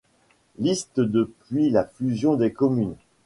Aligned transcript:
Liste 0.57 0.99
depuis 0.99 1.69
la 1.69 1.85
fusion 1.85 2.33
des 2.35 2.51
communes. 2.51 2.95